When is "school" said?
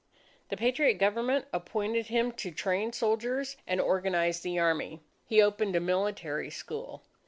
6.49-7.03